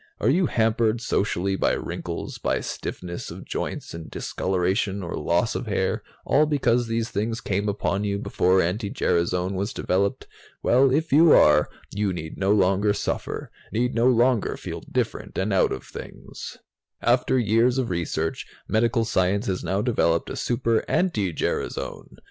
Are 0.19 0.31
you 0.31 0.47
hampered 0.47 0.99
socially 0.99 1.55
by 1.55 1.73
wrinkles, 1.73 2.39
by 2.39 2.59
stiffness 2.61 3.29
of 3.29 3.45
joints 3.45 3.93
and 3.93 4.09
discoloration 4.09 5.03
or 5.03 5.13
loss 5.15 5.53
of 5.53 5.67
hair, 5.67 6.01
all 6.25 6.47
because 6.47 6.87
these 6.87 7.11
things 7.11 7.39
came 7.39 7.69
upon 7.69 8.03
you 8.03 8.17
before 8.17 8.63
anti 8.63 8.89
gerasone 8.89 9.53
was 9.53 9.73
developed? 9.73 10.25
Well, 10.63 10.89
if 10.91 11.11
you 11.13 11.31
are, 11.33 11.69
you 11.91 12.13
need 12.13 12.39
no 12.39 12.51
longer 12.51 12.93
suffer, 12.95 13.51
need 13.71 13.93
no 13.93 14.07
longer 14.09 14.57
feel 14.57 14.81
different 14.91 15.37
and 15.37 15.53
out 15.53 15.71
of 15.71 15.83
things. 15.85 16.57
"After 17.03 17.37
years 17.37 17.77
of 17.77 17.91
research, 17.91 18.47
medical 18.67 19.05
science 19.05 19.45
has 19.45 19.63
now 19.63 19.83
developed 19.83 20.35
Super 20.35 20.83
anti 20.87 21.31
gerasone! 21.31 22.17